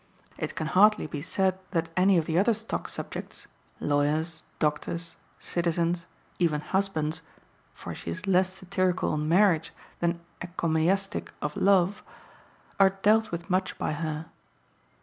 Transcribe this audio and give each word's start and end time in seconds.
It 0.35 0.55
can 0.55 0.65
hardly 0.65 1.05
be 1.05 1.21
said 1.21 1.59
that 1.69 1.89
any 1.95 2.17
of 2.17 2.25
the 2.25 2.39
other 2.39 2.55
stock 2.55 2.89
subjects, 2.89 3.45
lawyers, 3.79 4.41
doctors, 4.57 5.15
citizens, 5.39 6.07
even 6.39 6.59
husbands 6.61 7.21
(for 7.75 7.93
she 7.93 8.09
is 8.09 8.25
less 8.25 8.51
satirical 8.51 9.11
on 9.13 9.29
marriage 9.29 9.71
than 9.99 10.19
encomiastic 10.41 11.27
of 11.39 11.55
love), 11.55 12.01
are 12.79 12.97
dealt 13.03 13.29
with 13.29 13.47
much 13.47 13.77
by 13.77 13.91
her. 13.93 14.25